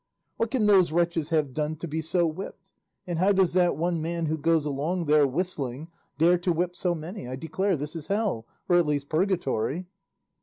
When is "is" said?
7.95-8.07